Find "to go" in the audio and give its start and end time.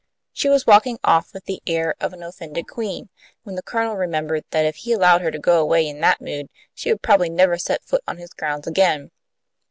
5.29-5.61